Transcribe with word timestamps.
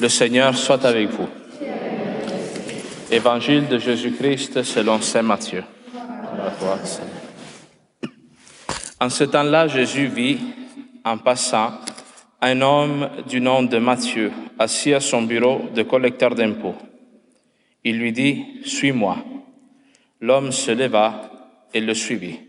Le 0.00 0.08
Seigneur 0.08 0.56
soit 0.56 0.84
avec 0.84 1.08
vous. 1.10 1.28
Évangile 3.10 3.68
de 3.68 3.78
Jésus-Christ 3.78 4.62
selon 4.64 5.00
Saint 5.00 5.22
Matthieu. 5.22 5.62
En 9.00 9.08
ce 9.08 9.24
temps-là, 9.24 9.68
Jésus 9.68 10.06
vit, 10.06 10.38
en 11.04 11.18
passant, 11.18 11.74
un 12.40 12.60
homme 12.60 13.08
du 13.28 13.40
nom 13.40 13.62
de 13.62 13.78
Matthieu, 13.78 14.32
assis 14.58 14.92
à 14.92 15.00
son 15.00 15.22
bureau 15.22 15.62
de 15.74 15.82
collecteur 15.82 16.34
d'impôts. 16.34 16.74
Il 17.84 17.98
lui 17.98 18.12
dit, 18.12 18.44
Suis-moi. 18.64 19.18
L'homme 20.20 20.52
se 20.52 20.70
leva 20.70 21.30
et 21.72 21.80
le 21.80 21.94
suivit. 21.94 22.40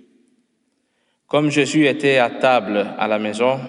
Comme 1.27 1.49
Jésus 1.49 1.87
était 1.87 2.17
à 2.17 2.29
table 2.29 2.87
à 2.97 3.07
la 3.07 3.19
maison, 3.19 3.59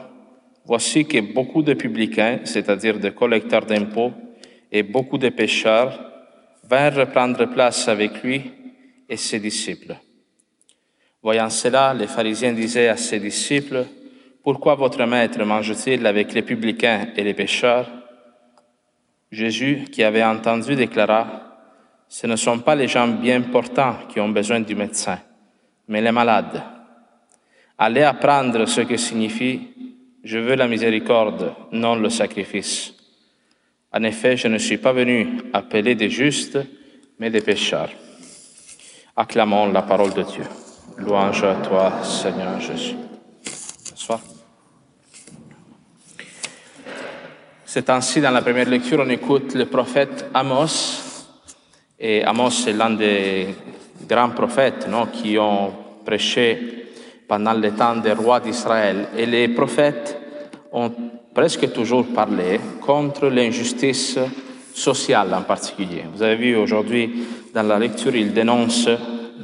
voici 0.67 1.07
que 1.07 1.21
beaucoup 1.21 1.63
de 1.63 1.75
publicains, 1.75 2.41
c'est-à-dire 2.45 2.99
de 2.99 3.11
collecteurs 3.11 3.65
d'impôts, 3.65 4.13
et 4.73 4.83
beaucoup 4.83 5.17
de 5.17 5.29
pécheurs 5.29 6.13
vinrent 6.69 7.11
prendre 7.11 7.45
place 7.47 7.89
avec 7.89 8.23
lui 8.23 8.43
et 9.09 9.17
ses 9.17 9.39
disciples. 9.39 9.97
Voyant 11.23 11.51
cela, 11.51 11.95
les 11.95 12.09
pharisiens 12.09 12.53
disaient 12.53 12.89
à 12.89 12.97
ses 12.97 13.21
disciples, 13.21 13.87
Pourquoi 14.43 14.75
votre 14.75 15.05
maître 15.07 15.43
mange-t-il 15.45 16.05
avec 16.07 16.33
les 16.35 16.43
publicains 16.43 17.09
et 17.17 17.23
les 17.23 17.35
pécheurs 17.35 17.89
Jésus, 19.31 19.85
qui 19.91 20.03
avait 20.03 20.25
entendu, 20.25 20.75
déclara, 20.75 21.59
Ce 22.09 22.27
ne 22.27 22.37
sont 22.37 22.61
pas 22.61 22.75
les 22.75 22.89
gens 22.89 23.09
bien 23.09 23.41
portants 23.41 23.99
qui 24.09 24.21
ont 24.21 24.29
besoin 24.29 24.61
du 24.61 24.75
médecin, 24.75 25.19
mais 25.89 26.01
les 26.01 26.13
malades. 26.13 26.63
Allez 27.79 28.03
apprendre 28.03 28.67
ce 28.67 28.81
que 28.83 28.97
signifie 28.97 29.75
je 30.27 30.39
veux 30.39 30.57
la 30.57 30.67
miséricorde, 30.67 31.55
non 31.71 31.95
le 31.95 32.11
sacrifice. 32.11 32.93
En 33.93 34.03
effet, 34.03 34.37
je 34.37 34.49
ne 34.49 34.59
suis 34.59 34.79
pas 34.79 34.93
venu 34.93 35.39
appeler 35.53 35.95
des 35.95 36.11
justes, 36.11 36.59
mais 37.21 37.31
des 37.31 37.41
pécheurs. 37.41 37.91
Acclamons 39.15 39.71
la 39.71 39.83
parole 39.83 40.13
de 40.15 40.23
Dieu. 40.23 40.43
Louange 40.99 41.45
à 41.45 41.55
toi, 41.55 42.03
Seigneur 42.03 42.61
Jésus. 42.61 42.97
Bonsoir. 43.89 44.21
C'est 47.65 47.89
ainsi, 47.89 48.21
dans 48.21 48.33
la 48.33 48.43
première 48.43 48.69
lecture, 48.69 49.05
on 49.07 49.09
écoute 49.09 49.55
le 49.55 49.67
prophète 49.67 50.27
Amos. 50.35 51.29
Et 52.01 52.25
Amos 52.25 52.67
est 52.67 52.73
l'un 52.73 52.91
des 52.91 53.55
grands 54.09 54.31
prophètes 54.31 54.89
non, 54.89 55.07
qui 55.07 55.39
ont 55.39 55.73
prêché 56.05 56.86
pendant 57.29 57.55
le 57.55 57.73
temps 57.73 57.97
des 57.97 58.13
rois 58.13 58.41
d'Israël. 58.41 59.09
Et 59.17 59.27
les 59.27 59.49
prophètes 59.49 60.19
ont 60.73 60.93
presque 61.35 61.73
toujours 61.73 62.07
parlé 62.07 62.61
contre 62.81 63.29
l'injustice 63.29 64.19
sociale 64.73 65.35
en 65.35 65.43
particulier. 65.43 66.05
Vous 66.15 66.23
avez 66.23 66.37
vu 66.37 66.57
aujourd'hui 66.57 67.27
dans 67.55 67.63
la 67.63 67.79
lecture, 67.79 68.15
ils 68.15 68.33
dénoncent 68.33 68.91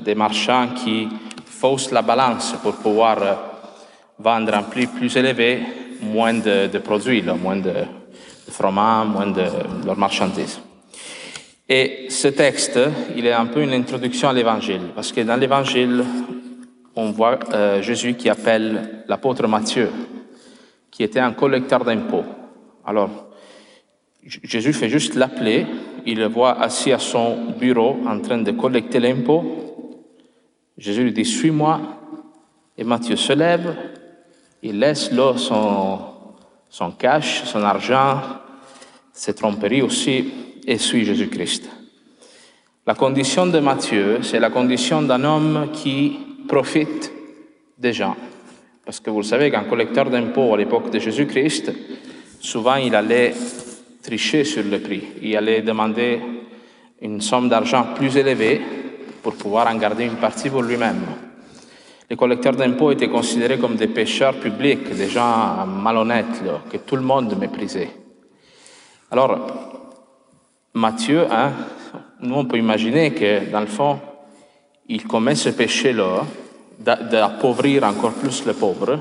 des 0.05 0.15
marchands 0.15 0.69
qui 0.75 1.09
faussent 1.45 1.93
la 1.93 2.03
balance 2.03 2.55
pour 2.63 2.75
pouvoir 2.75 3.19
vendre 4.19 4.55
un 4.55 4.63
prix 4.63 4.87
plus 4.87 5.17
élevé 5.17 5.61
moins 6.03 6.35
de, 6.35 6.79
produits, 6.79 7.23
moins 7.23 7.57
de, 7.57 7.71
de, 7.71 8.51
fromage, 8.51 9.09
moins 9.09 9.29
de 9.29 9.45
leurs 9.87 9.97
marchandises. 9.97 10.61
Et 11.69 12.07
ce 12.09 12.29
texte, 12.29 12.79
il 13.17 13.27
est 13.27 13.33
un 13.33 13.47
peu 13.47 13.63
une 13.63 13.73
introduction 13.73 14.29
à 14.29 14.33
l'Évangile, 14.33 14.91
parce 14.95 15.13
que 15.13 15.21
dans 15.21 15.37
l'Évangile, 15.37 16.05
on 16.95 17.11
voit 17.11 17.39
euh, 17.53 17.83
Jésus 17.83 18.15
qui 18.15 18.29
appelle 18.29 19.05
l'apôtre 19.09 19.47
Matthieu, 19.47 19.91
qui 20.91 21.03
était 21.03 21.21
un 21.21 21.33
collecteur 21.33 21.85
d'impôts. 21.85 22.25
Alors, 22.85 23.11
Jésus 24.25 24.73
fait 24.73 24.89
juste 24.89 25.15
l'appeler, 25.15 25.67
il 26.07 26.19
le 26.19 26.29
voit 26.29 26.61
assis 26.61 26.93
à 26.93 26.99
son 26.99 27.53
bureau 27.59 27.97
en 28.07 28.21
train 28.21 28.39
de 28.39 28.53
collecter 28.53 29.01
l'impôt. 29.01 29.45
Jésus 30.77 31.05
lui 31.05 31.13
dit, 31.13 31.25
suis-moi. 31.25 31.81
Et 32.79 32.85
Matthieu 32.85 33.17
se 33.17 33.33
lève, 33.35 33.77
il 34.63 34.79
laisse 34.79 35.13
là 35.13 35.35
son, 35.37 35.99
son 36.71 36.91
cash, 36.93 37.45
son 37.45 37.63
argent, 37.63 38.21
ses 39.13 39.35
tromperies 39.35 39.83
aussi, 39.83 40.33
et 40.67 40.79
suit 40.79 41.05
Jésus-Christ. 41.05 41.69
La 42.87 42.95
condition 42.95 43.47
de 43.47 43.59
Matthieu, 43.61 44.21
c'est 44.23 44.41
la 44.41 44.51
condition 44.51 45.03
d'un 45.03 45.23
homme 45.23 45.69
qui 45.73 46.19
profite 46.53 47.11
des 47.79 47.95
gens. 47.95 48.15
Parce 48.85 49.01
que 49.01 49.09
vous 49.09 49.21
le 49.21 49.25
savez 49.25 49.51
qu'un 49.51 49.65
collecteur 49.65 50.11
d'impôts 50.11 50.53
à 50.53 50.59
l'époque 50.59 50.91
de 50.91 50.99
Jésus-Christ, 50.99 51.73
souvent 52.41 52.75
il 52.75 52.95
allait 52.95 53.33
tricher 54.03 54.45
sur 54.45 54.63
le 54.63 54.79
prix. 54.79 55.03
Il 55.23 55.35
allait 55.35 55.63
demander 55.63 56.21
une 57.01 57.23
somme 57.23 57.49
d'argent 57.49 57.95
plus 57.95 58.15
élevée 58.19 58.61
pour 59.23 59.35
pouvoir 59.37 59.67
en 59.67 59.79
garder 59.79 60.05
une 60.05 60.17
partie 60.17 60.51
pour 60.51 60.61
lui-même. 60.61 61.01
Les 62.11 62.17
collecteurs 62.17 62.55
d'impôts 62.55 62.91
étaient 62.91 63.09
considérés 63.09 63.59
comme 63.59 63.77
des 63.77 63.89
pêcheurs 63.89 64.39
publics, 64.39 64.95
des 64.95 65.09
gens 65.09 65.67
malhonnêtes, 65.67 66.43
que 66.71 66.77
tout 66.77 66.97
le 66.97 67.03
monde 67.03 67.35
méprisait. 67.41 67.89
Alors, 69.11 69.39
Matthieu, 70.75 71.25
hein, 71.31 71.53
nous 72.21 72.35
on 72.35 72.45
peut 72.45 72.59
imaginer 72.59 73.15
que 73.15 73.51
dans 73.51 73.61
le 73.61 73.67
fond, 73.67 73.99
il 74.87 75.07
commet 75.07 75.35
ce 75.35 75.49
péché-là 75.49 76.27
d'appauvrir 76.79 77.85
encore 77.85 78.13
plus 78.13 78.45
le 78.45 78.53
pauvre, 78.53 78.99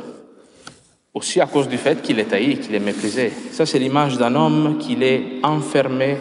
aussi 1.13 1.41
à 1.41 1.47
cause 1.47 1.67
du 1.67 1.77
fait 1.77 2.01
qu'il 2.01 2.19
est 2.19 2.31
haï, 2.33 2.57
qu'il 2.59 2.75
est 2.75 2.79
méprisé. 2.79 3.31
Ça, 3.51 3.65
c'est 3.65 3.79
l'image 3.79 4.17
d'un 4.17 4.33
homme 4.35 4.77
qui 4.77 4.93
est 5.03 5.43
enfermé 5.43 6.17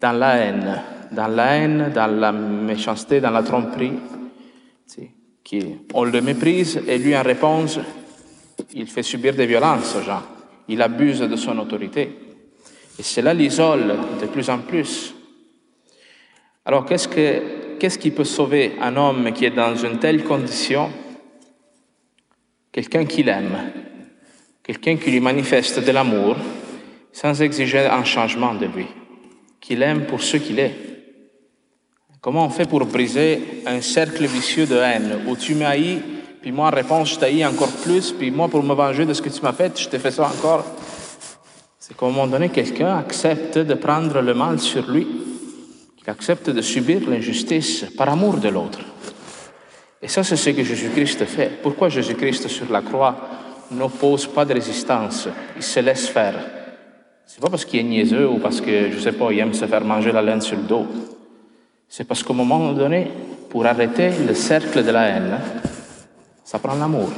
dans 0.00 0.12
la 0.12 0.36
haine, 0.36 0.82
dans 1.12 1.28
la 1.28 1.56
haine, 1.56 1.92
dans 1.94 2.06
la 2.06 2.32
méchanceté, 2.32 3.20
dans 3.20 3.30
la 3.30 3.42
tromperie. 3.42 3.92
Qui, 5.42 5.62
on 5.92 6.04
le 6.04 6.22
méprise 6.22 6.80
et 6.88 6.96
lui, 6.96 7.14
en 7.14 7.22
réponse, 7.22 7.78
il 8.72 8.86
fait 8.86 9.02
subir 9.02 9.34
des 9.34 9.46
violences 9.46 9.94
aux 9.96 10.02
gens. 10.02 10.22
Il 10.68 10.80
abuse 10.80 11.20
de 11.20 11.36
son 11.36 11.58
autorité. 11.58 12.18
Et 12.98 13.02
cela 13.02 13.34
l'isole 13.34 13.94
de 14.20 14.26
plus 14.26 14.48
en 14.48 14.60
plus. 14.60 15.14
Alors, 16.64 16.86
qu'est-ce 16.86 17.08
que 17.08 17.53
qu'est-ce 17.78 17.98
qui 17.98 18.10
peut 18.10 18.24
sauver 18.24 18.72
un 18.80 18.96
homme 18.96 19.32
qui 19.32 19.44
est 19.44 19.50
dans 19.50 19.76
une 19.76 19.98
telle 19.98 20.24
condition? 20.24 20.90
Quelqu'un 22.72 23.04
qui 23.04 23.22
l'aime, 23.22 23.72
quelqu'un 24.62 24.96
qui 24.96 25.10
lui 25.10 25.20
manifeste 25.20 25.84
de 25.84 25.90
l'amour 25.92 26.36
sans 27.12 27.40
exiger 27.42 27.86
un 27.86 28.04
changement 28.04 28.54
de 28.54 28.66
lui, 28.66 28.86
qui 29.60 29.76
l'aime 29.76 30.06
pour 30.06 30.22
ce 30.22 30.36
qu'il 30.36 30.58
est. 30.58 30.74
Comment 32.20 32.46
on 32.46 32.50
fait 32.50 32.68
pour 32.68 32.84
briser 32.86 33.62
un 33.66 33.80
cercle 33.80 34.26
vicieux 34.26 34.66
de 34.66 34.76
haine? 34.76 35.20
Où 35.28 35.36
tu 35.36 35.54
m'haïs, 35.54 36.00
puis 36.42 36.50
moi 36.50 36.68
en 36.68 36.74
réponse 36.74 37.14
je 37.14 37.18
t'haïs 37.18 37.44
encore 37.44 37.72
plus, 37.82 38.12
puis 38.12 38.30
moi 38.30 38.48
pour 38.48 38.62
me 38.62 38.74
venger 38.74 39.06
de 39.06 39.14
ce 39.14 39.22
que 39.22 39.28
tu 39.28 39.42
m'as 39.42 39.52
fait, 39.52 39.78
je 39.80 39.88
te 39.88 39.98
fais 39.98 40.10
ça 40.10 40.26
encore. 40.26 40.64
C'est 41.78 41.96
qu'à 41.96 42.06
un 42.06 42.10
moment 42.10 42.26
donné, 42.26 42.48
quelqu'un 42.48 42.96
accepte 42.96 43.58
de 43.58 43.74
prendre 43.74 44.20
le 44.20 44.34
mal 44.34 44.58
sur 44.58 44.90
lui 44.90 45.06
qui 46.04 46.10
accepte 46.10 46.50
de 46.50 46.60
subir 46.60 47.08
l'injustice 47.08 47.86
par 47.96 48.10
amour 48.10 48.36
de 48.36 48.50
l'autre. 48.50 48.80
Et 50.02 50.08
ça, 50.08 50.22
c'est 50.22 50.36
ce 50.36 50.50
que 50.50 50.62
Jésus-Christ 50.62 51.24
fait. 51.24 51.62
Pourquoi 51.62 51.88
Jésus-Christ 51.88 52.46
sur 52.48 52.70
la 52.70 52.82
croix 52.82 53.16
n'oppose 53.70 54.26
pas 54.26 54.44
de 54.44 54.52
résistance? 54.52 55.28
Il 55.56 55.62
se 55.62 55.80
laisse 55.80 56.08
faire. 56.08 56.34
C'est 57.24 57.40
pas 57.40 57.48
parce 57.48 57.64
qu'il 57.64 57.80
est 57.80 57.84
niaiseux 57.84 58.28
ou 58.28 58.38
parce 58.38 58.60
que, 58.60 58.90
je 58.90 58.98
sais 58.98 59.12
pas, 59.12 59.32
il 59.32 59.38
aime 59.38 59.54
se 59.54 59.64
faire 59.64 59.82
manger 59.82 60.12
la 60.12 60.20
laine 60.20 60.42
sur 60.42 60.58
le 60.58 60.64
dos. 60.64 60.86
C'est 61.88 62.04
parce 62.04 62.22
qu'au 62.22 62.34
moment 62.34 62.72
donné, 62.74 63.10
pour 63.48 63.64
arrêter 63.64 64.10
le 64.26 64.34
cercle 64.34 64.84
de 64.84 64.90
la 64.90 65.06
haine, 65.08 65.38
ça 66.44 66.58
prend 66.58 66.74
l'amour. 66.74 67.08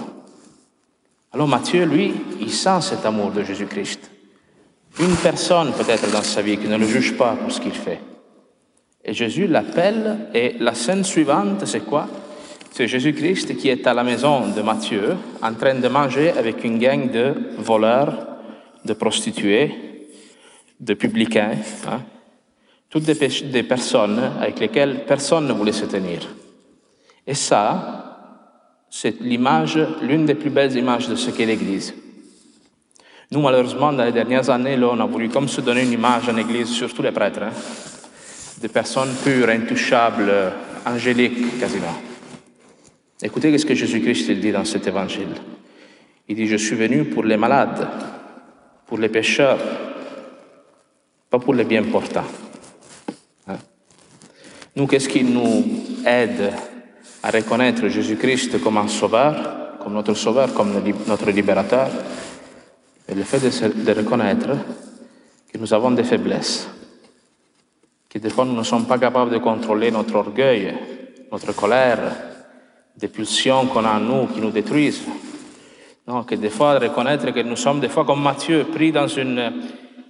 Alors 1.32 1.48
Matthieu, 1.48 1.84
lui, 1.84 2.14
il 2.40 2.52
sent 2.52 2.82
cet 2.82 3.04
amour 3.04 3.32
de 3.32 3.42
Jésus-Christ. 3.42 4.12
Une 5.00 5.16
personne 5.16 5.72
peut-être 5.72 6.08
dans 6.12 6.22
sa 6.22 6.40
vie 6.40 6.56
qui 6.56 6.68
ne 6.68 6.78
le 6.78 6.86
juge 6.86 7.16
pas 7.16 7.32
pour 7.32 7.50
ce 7.50 7.60
qu'il 7.60 7.72
fait. 7.72 7.98
Et 9.08 9.14
Jésus 9.14 9.46
l'appelle, 9.46 10.28
et 10.34 10.56
la 10.58 10.74
scène 10.74 11.04
suivante, 11.04 11.64
c'est 11.64 11.84
quoi? 11.84 12.08
C'est 12.72 12.88
Jésus-Christ 12.88 13.56
qui 13.56 13.68
est 13.68 13.86
à 13.86 13.94
la 13.94 14.02
maison 14.02 14.48
de 14.48 14.60
Matthieu, 14.62 15.16
en 15.40 15.54
train 15.54 15.76
de 15.76 15.86
manger 15.86 16.30
avec 16.30 16.64
une 16.64 16.78
gang 16.78 17.08
de 17.10 17.32
voleurs, 17.56 18.26
de 18.84 18.92
prostituées, 18.94 20.08
de 20.80 20.94
publicains, 20.94 21.52
hein, 21.88 22.00
toutes 22.90 23.04
des, 23.04 23.62
personnes 23.62 24.20
avec 24.40 24.58
lesquelles 24.58 25.04
personne 25.06 25.46
ne 25.46 25.52
voulait 25.52 25.72
se 25.72 25.84
tenir. 25.84 26.26
Et 27.24 27.34
ça, 27.34 28.82
c'est 28.90 29.20
l'image, 29.20 29.78
l'une 30.02 30.26
des 30.26 30.34
plus 30.34 30.50
belles 30.50 30.76
images 30.76 31.08
de 31.08 31.14
ce 31.14 31.30
qu'est 31.30 31.46
l'Église. 31.46 31.94
Nous, 33.30 33.40
malheureusement, 33.40 33.92
dans 33.92 34.04
les 34.04 34.12
dernières 34.12 34.50
années, 34.50 34.76
on 34.82 34.98
a 34.98 35.06
voulu 35.06 35.28
comme 35.28 35.48
se 35.48 35.60
donner 35.60 35.82
une 35.82 35.92
image 35.92 36.28
en 36.28 36.36
Église, 36.36 36.70
surtout 36.70 37.02
les 37.02 37.12
prêtres. 37.12 37.42
Hein 37.42 37.52
des 38.60 38.68
personnes 38.68 39.14
pures, 39.22 39.48
intouchables, 39.48 40.52
angéliques 40.84 41.58
quasiment. 41.58 41.96
Écoutez 43.22 43.56
ce 43.56 43.66
que 43.66 43.74
Jésus-Christ 43.74 44.30
dit 44.32 44.52
dans 44.52 44.64
cet 44.64 44.86
évangile. 44.86 45.34
Il 46.28 46.36
dit, 46.36 46.46
je 46.46 46.56
suis 46.56 46.76
venu 46.76 47.04
pour 47.04 47.24
les 47.24 47.36
malades, 47.36 47.86
pour 48.86 48.98
les 48.98 49.08
pécheurs, 49.08 49.58
pas 51.30 51.38
pour 51.38 51.54
les 51.54 51.64
bien 51.64 51.82
portants. 51.84 52.24
Hein? 53.48 53.56
Nous, 54.74 54.86
qu'est-ce 54.86 55.08
qui 55.08 55.24
nous 55.24 55.64
aide 56.04 56.52
à 57.22 57.30
reconnaître 57.30 57.88
Jésus-Christ 57.88 58.60
comme 58.60 58.78
un 58.78 58.88
sauveur, 58.88 59.78
comme 59.82 59.94
notre 59.94 60.14
sauveur, 60.14 60.52
comme 60.52 60.82
notre 61.06 61.30
libérateur? 61.30 61.88
Le 63.14 63.22
fait 63.22 63.38
de, 63.38 63.84
de 63.84 63.92
reconnaître 63.92 64.48
que 65.52 65.58
nous 65.58 65.72
avons 65.72 65.92
des 65.92 66.04
faiblesses, 66.04 66.68
que 68.16 68.22
des 68.22 68.30
fois 68.30 68.46
nous 68.46 68.56
ne 68.56 68.62
sommes 68.62 68.86
pas 68.86 68.98
capables 68.98 69.30
de 69.30 69.36
contrôler 69.36 69.90
notre 69.90 70.14
orgueil, 70.14 70.74
notre 71.30 71.52
colère, 71.54 71.98
des 72.96 73.08
pulsions 73.08 73.66
qu'on 73.66 73.84
a 73.84 73.92
en 73.92 74.00
nous 74.00 74.26
qui 74.28 74.40
nous 74.40 74.50
détruisent. 74.50 75.02
Non, 76.08 76.22
que 76.22 76.34
des 76.34 76.48
fois 76.48 76.78
reconnaître 76.78 77.30
que 77.30 77.40
nous 77.40 77.56
sommes 77.56 77.78
des 77.78 77.90
fois 77.90 78.06
comme 78.06 78.22
Matthieu, 78.22 78.64
pris 78.72 78.90
dans 78.90 79.06
une 79.06 79.52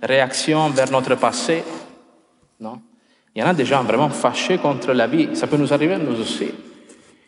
réaction 0.01 0.69
vers 0.69 0.89
notre 0.93 1.17
passé. 1.17 1.65
Non 2.61 2.81
Il 3.35 3.41
y 3.41 3.45
en 3.45 3.49
a 3.49 3.55
des 3.55 3.65
gens 3.65 3.83
vraiment 3.83 4.11
fâchés 4.11 4.59
contre 4.59 4.93
la 4.93 5.09
vie. 5.09 5.31
Ça 5.35 5.49
peut 5.49 5.57
nous 5.57 5.75
arriver 5.75 5.99
nous 5.99 6.21
aussi. 6.21 6.53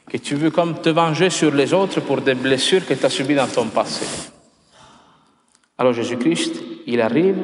Que 0.08 0.18
tu 0.18 0.36
veux 0.36 0.52
comme 0.52 0.80
te 0.80 0.90
venger 0.90 1.28
sur 1.28 1.52
les 1.52 1.74
autres 1.74 2.00
pour 2.02 2.20
des 2.20 2.34
blessures 2.34 2.86
que 2.86 2.94
tu 2.94 3.04
as 3.04 3.10
subies 3.10 3.34
dans 3.34 3.48
ton 3.48 3.66
passé. 3.66 4.30
Alors 5.76 5.92
Jésus-Christ, 5.92 6.62
il 6.86 7.00
arrive, 7.00 7.38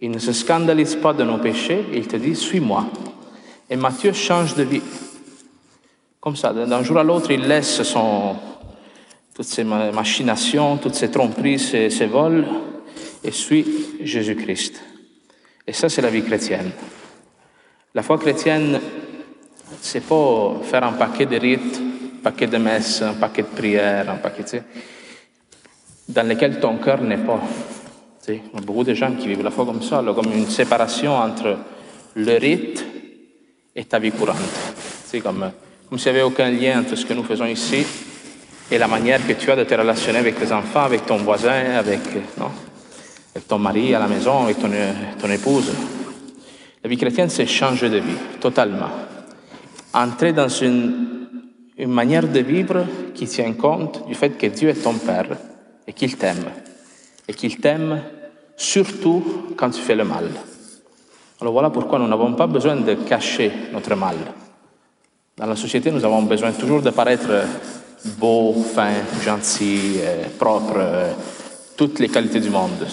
il 0.00 0.10
ne 0.10 0.18
se 0.18 0.32
scandalise 0.32 0.96
pas 0.96 1.12
de 1.12 1.24
nos 1.24 1.38
péchés, 1.38 1.84
il 1.92 2.06
te 2.06 2.16
dit, 2.16 2.34
suis-moi. 2.34 2.86
Et 3.68 3.76
Matthieu 3.76 4.12
change 4.12 4.54
de 4.54 4.62
vie. 4.62 4.82
Comme 6.20 6.36
ça, 6.36 6.52
d'un 6.52 6.82
jour 6.82 6.98
à 6.98 7.04
l'autre, 7.04 7.30
il 7.30 7.42
laisse 7.42 7.82
son, 7.82 8.36
toutes 9.34 9.46
ses 9.46 9.64
machinations, 9.64 10.76
toutes 10.78 10.94
ses 10.94 11.10
tromperies, 11.10 11.58
ses, 11.58 12.06
vols, 12.06 12.46
et 13.22 13.30
suit 13.30 13.66
Jésus-Christ. 14.02 14.82
Et 15.66 15.72
ça, 15.72 15.88
c'est 15.88 16.02
la 16.02 16.10
vie 16.10 16.22
chrétienne. 16.22 16.72
La 17.94 18.02
foi 18.02 18.18
chrétienne, 18.18 18.80
c'est 19.80 20.06
pas 20.06 20.54
faire 20.62 20.84
un 20.84 20.92
paquet 20.92 21.26
de 21.26 21.36
rites, 21.36 21.80
un 22.18 22.22
paquet 22.22 22.46
de 22.46 22.58
messes, 22.58 23.02
un 23.02 23.14
paquet 23.14 23.42
de 23.42 23.48
prières, 23.48 24.10
un 24.10 24.16
paquet, 24.16 24.46
sais, 24.46 24.62
dans 26.08 26.26
lesquels 26.26 26.58
ton 26.58 26.76
cœur 26.78 27.00
n'est 27.02 27.18
pas. 27.18 27.40
Beaucoup 28.64 28.84
de 28.84 28.94
gens 28.94 29.12
qui 29.12 29.28
vivent 29.28 29.42
la 29.42 29.50
foi 29.50 29.64
comme 29.64 29.82
ça, 29.82 30.02
comme 30.14 30.32
une 30.32 30.48
séparation 30.48 31.16
entre 31.16 31.56
le 32.14 32.38
rite 32.38 32.84
et 33.74 33.84
ta 33.84 33.98
vie 33.98 34.10
courante. 34.10 34.36
C'est 35.04 35.20
comme, 35.20 35.50
comme 35.88 35.98
s'il 35.98 36.12
n'y 36.12 36.18
avait 36.18 36.26
aucun 36.26 36.50
lien 36.50 36.80
entre 36.80 36.96
ce 36.96 37.04
que 37.04 37.14
nous 37.14 37.24
faisons 37.24 37.46
ici 37.46 37.84
et 38.70 38.78
la 38.78 38.86
manière 38.86 39.26
que 39.26 39.32
tu 39.32 39.50
as 39.50 39.56
de 39.56 39.64
te 39.64 39.74
relationner 39.74 40.18
avec 40.18 40.38
tes 40.38 40.52
enfants, 40.52 40.82
avec 40.82 41.06
ton 41.06 41.16
voisin, 41.16 41.76
avec, 41.76 42.00
ton 43.48 43.58
mari 43.58 43.94
à 43.94 43.98
la 43.98 44.06
maison, 44.06 44.44
avec 44.44 44.58
ton, 44.58 44.70
ton 45.20 45.30
épouse. 45.30 45.72
La 46.82 46.88
vie 46.88 46.96
chrétienne, 46.96 47.28
c'est 47.28 47.46
changer 47.46 47.90
de 47.90 47.98
vie, 47.98 48.16
totalement. 48.40 48.90
Entrer 49.92 50.32
dans 50.32 50.48
une, 50.48 51.28
une 51.76 51.90
manière 51.90 52.28
de 52.28 52.40
vivre 52.40 52.86
qui 53.14 53.26
tient 53.26 53.52
compte 53.54 54.06
du 54.06 54.14
fait 54.14 54.30
que 54.38 54.46
Dieu 54.46 54.68
est 54.68 54.82
ton 54.82 54.94
Père 54.94 55.36
et 55.86 55.92
qu'il 55.92 56.16
t'aime. 56.16 56.44
Et 57.26 57.34
qu'il 57.34 57.58
t'aime 57.58 58.00
surtout 58.60 59.22
quand 59.56 59.70
tu 59.70 59.80
fais 59.80 59.94
le 59.94 60.04
mal. 60.04 60.28
Alors 61.40 61.52
voilà 61.54 61.70
pourquoi 61.70 61.98
nous 61.98 62.06
n'avons 62.06 62.34
pas 62.34 62.46
besoin 62.46 62.76
de 62.76 62.94
cacher 62.94 63.50
notre 63.72 63.94
mal. 63.96 64.16
Dans 65.38 65.46
la 65.46 65.56
société, 65.56 65.90
nous 65.90 66.04
avons 66.04 66.22
besoin 66.22 66.52
toujours 66.52 66.82
de 66.82 66.90
paraître 66.90 67.30
beau, 68.18 68.52
fin, 68.52 68.92
gentil, 69.24 69.94
euh, 70.00 70.24
propre, 70.38 70.74
euh, 70.76 71.12
toutes 71.76 71.98
les 72.00 72.08
qualités 72.08 72.40
du 72.40 72.50
monde. 72.50 72.86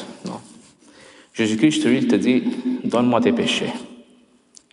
Jésus-Christ, 1.33 1.85
lui, 1.85 2.07
te 2.07 2.15
dit, 2.15 2.43
donne-moi 2.85 3.19
tes 3.19 3.33
péchés. 3.33 3.73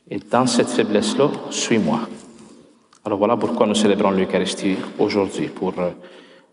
Et 0.08 0.18
dans 0.30 0.46
cette 0.46 0.70
faiblesse-là, 0.70 1.28
suis-moi. 1.50 2.08
Alors 3.04 3.18
voilà 3.18 3.36
pourquoi 3.36 3.66
nous 3.66 3.74
célébrons 3.74 4.12
l'Eucharistie 4.12 4.76
aujourd'hui. 4.98 5.48
Pour, 5.48 5.74
euh, 5.78 5.90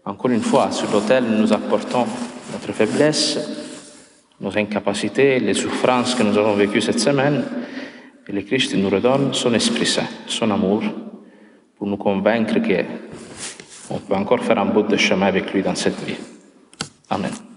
encore 0.04 0.32
une 0.32 0.42
fois, 0.42 0.72
sur 0.72 0.92
l'autel, 0.92 1.26
nous 1.26 1.54
apportons 1.54 2.06
notre 2.52 2.74
faiblesse, 2.74 3.61
nos 4.42 4.58
incapacités, 4.58 5.40
les 5.40 5.54
souffrances 5.54 6.16
que 6.16 6.24
nous 6.24 6.38
avons 6.38 6.56
vécues 6.56 6.82
cette 6.82 7.00
semaine. 7.00 7.44
Et 8.28 8.32
le 8.32 8.42
Christ 8.42 8.76
nous 8.76 8.90
redonne 8.90 9.34
son 9.34 9.54
Esprit 9.54 9.86
Saint, 9.86 10.08
son 10.26 10.50
amour, 10.50 10.84
pour 11.78 11.88
nous 11.88 11.98
convaincre 11.98 12.56
qu'on 13.88 14.00
peut 14.00 14.16
encore 14.16 14.44
faire 14.44 14.58
un 14.58 14.66
bout 14.66 14.84
de 14.84 14.98
chemin 14.98 15.28
avec 15.28 15.54
lui 15.54 15.62
dans 15.62 15.76
cette 15.76 16.04
vie. 16.04 16.18
Amen. 17.10 17.51